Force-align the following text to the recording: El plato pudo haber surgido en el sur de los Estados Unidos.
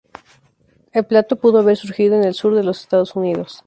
El 0.93 1.05
plato 1.05 1.35
pudo 1.35 1.59
haber 1.59 1.77
surgido 1.77 2.15
en 2.15 2.23
el 2.23 2.33
sur 2.33 2.55
de 2.55 2.63
los 2.63 2.81
Estados 2.81 3.15
Unidos. 3.15 3.59